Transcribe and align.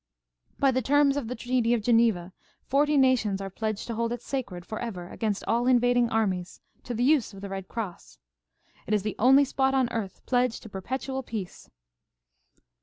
By 0.57 0.71
the 0.71 0.81
terms 0.81 1.15
of 1.15 1.27
the 1.27 1.35
treaty 1.35 1.75
of 1.75 1.83
Geneva, 1.83 2.33
forty 2.65 2.97
nations 2.97 3.39
are 3.39 3.51
pledged 3.51 3.85
to 3.85 3.93
hold 3.93 4.11
it 4.11 4.23
sacred 4.23 4.65
for 4.65 4.79
ever 4.79 5.07
against 5.09 5.43
all 5.47 5.67
invading 5.67 6.09
armies, 6.09 6.59
to 6.85 6.95
the 6.95 7.03
use 7.03 7.35
of 7.35 7.41
the 7.41 7.49
Red 7.49 7.67
Cross. 7.67 8.17
It 8.87 8.95
is 8.95 9.03
the 9.03 9.15
only 9.19 9.45
spot 9.45 9.75
on 9.75 9.89
earth 9.91 10.25
pledged 10.25 10.63
to 10.63 10.69
perpetual 10.69 11.21
peace." 11.21 11.69